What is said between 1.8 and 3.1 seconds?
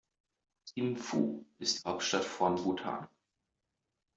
die Hauptstadt von Bhutan.